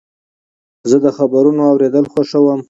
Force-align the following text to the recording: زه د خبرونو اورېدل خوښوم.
زه 0.89 0.97
د 1.05 1.07
خبرونو 1.17 1.61
اورېدل 1.71 2.05
خوښوم. 2.11 2.59